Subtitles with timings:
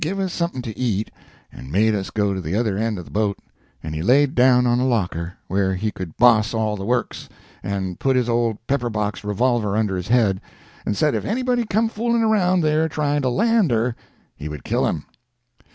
[0.03, 1.11] ]He give us something to eat,
[1.53, 3.37] and made us go to the other end of the boat,
[3.83, 7.29] and he laid down on a locker, where he could boss all the works,
[7.61, 10.41] and put his old pepper box revolver under his head,
[10.87, 13.95] and said if anybody come fooling around there trying to land her,
[14.35, 15.05] he would kill him.